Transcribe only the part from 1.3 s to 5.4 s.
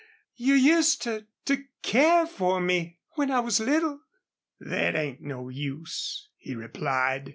to care for me, when I was little." "Thet ain't